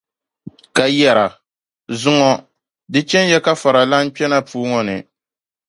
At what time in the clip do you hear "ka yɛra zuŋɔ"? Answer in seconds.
0.75-2.31